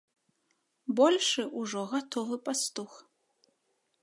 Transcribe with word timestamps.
Большы 1.01 1.43
ўжо 1.59 1.85
гатовы 1.95 2.35
пастух. 2.49 2.91